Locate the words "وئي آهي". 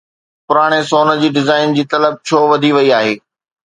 2.77-3.15